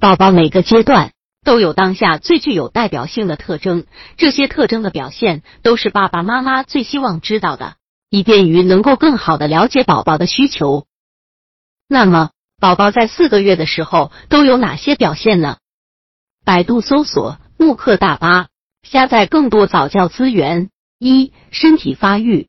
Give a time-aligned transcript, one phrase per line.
[0.00, 1.12] 宝宝每个阶段
[1.44, 3.84] 都有当下最具有代表性的特征，
[4.16, 7.74] 这些特征的表现都是爸爸妈妈最希望知道的，
[8.08, 10.86] 以便于能够更好的了解宝宝的需求。
[11.86, 15.58] 那么，宝宝在四个月的时候都有哪些表现呢？
[16.46, 18.48] 百度搜索慕课大巴，
[18.82, 20.70] 下载更多早教资源。
[20.98, 22.48] 一、身体发育，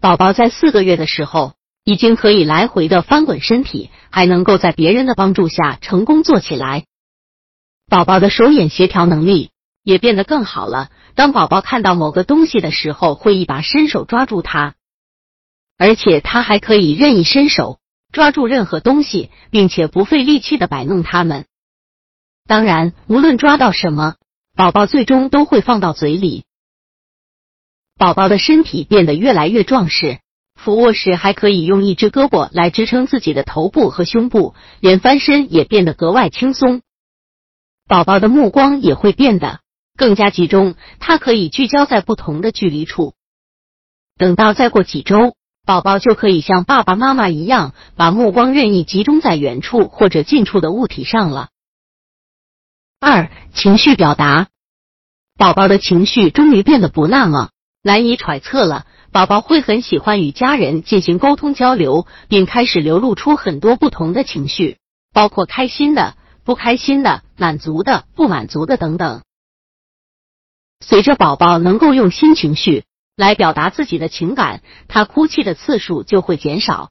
[0.00, 1.54] 宝宝在四个月的时候
[1.84, 6.84] 已经可以来回的翻滚身体，还能够在别人的帮助下成功做起来。
[7.88, 9.50] 宝宝的手眼协调能力
[9.82, 10.90] 也变得更好了。
[11.14, 14.74] 当宝宝看到某个东西的时候，会一把伸手抓住它，
[15.76, 17.80] 而且他还可以任意伸手
[18.12, 21.46] 抓住任何东西，并且不费力气的摆弄它们。
[22.46, 24.16] 当然，无论抓到什么，
[24.54, 26.44] 宝宝最终都会放到嘴里。
[27.96, 30.20] 宝宝的身体变得越来越壮实，
[30.58, 36.82] 俯卧时还可以用一只胳膊来支撑自己的头部和胸部，连翻身也变得格外轻松。
[37.86, 39.60] 宝宝的目光也会变得
[39.96, 43.14] 更加集中，它可以聚焦在不同的距离处。
[44.18, 51.50] 等到再过几周，宝宝就可以像爸爸妈妈一样，把目光任意集中在远处或者近处的物体上了。
[52.98, 54.48] 二、情绪表达，
[55.38, 57.50] 宝宝的情绪终于变得不那么。
[57.80, 64.78] 难以揣测了，宝宝会很喜欢与家人进行沟通交流，并开始流露出很多不同的情绪，
[65.12, 69.22] 包括开心的、不开心的、满足的、不满足的等等。
[70.80, 72.84] 随着宝宝能够用新情绪
[73.16, 76.90] 来表达自己的情感，他哭泣的次数就会减少。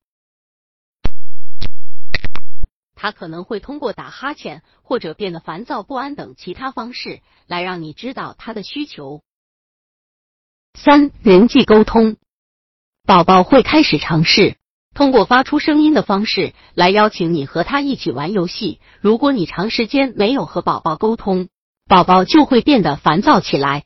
[2.95, 9.22] 他可能会通过打哈欠或者变得烦躁不安等其他方式来让你知道他的需求。
[10.80, 12.17] 三、人际沟通，
[13.08, 14.58] 宝宝会开始尝试
[14.94, 18.80] 通过发出声音的方式来邀请你和他一起玩游戏。
[19.02, 21.50] 如果你长时间没有和宝宝沟通，
[21.89, 23.86] 宝宝就会变得烦躁起来。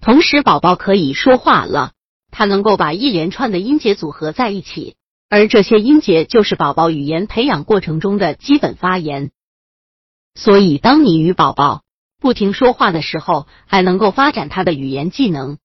[0.00, 1.90] 同时，宝宝可以说话了，
[2.30, 4.94] 他能够把一连串的音节组合在一起，
[5.28, 9.32] 而这些音节就是宝宝语言培养过程中的基本发言。
[10.36, 11.82] 所以，当你与宝宝
[12.20, 15.58] 不停说话的时候，还能够发展他的语言技能。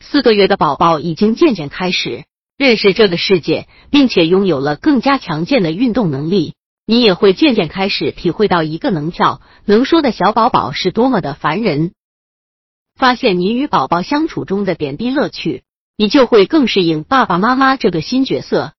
[0.00, 2.24] 四个月的宝宝已经渐渐开始
[2.56, 6.54] 认识这个世界，并且拥有了更加强健的运动能力。
[6.86, 11.92] 你也会渐渐开始体会到一个能跳能说的小宝宝是多么的烦人。
[12.96, 15.62] 发现你与宝宝相处中的点滴乐趣，
[15.96, 18.72] 你就会更适应爸爸妈妈这个新角色。